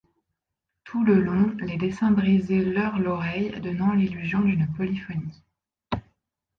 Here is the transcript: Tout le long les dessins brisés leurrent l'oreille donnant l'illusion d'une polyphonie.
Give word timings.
Tout 0.83 1.05
le 1.05 1.21
long 1.21 1.55
les 1.59 1.77
dessins 1.77 2.09
brisés 2.09 2.65
leurrent 2.65 2.97
l'oreille 2.97 3.51
donnant 3.61 3.93
l'illusion 3.93 4.41
d'une 4.41 4.65
polyphonie. 4.73 5.43